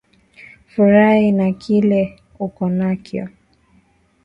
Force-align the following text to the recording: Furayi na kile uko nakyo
Furayi 0.71 1.29
na 1.37 1.47
kile 1.61 2.01
uko 2.45 2.63
nakyo 2.79 3.23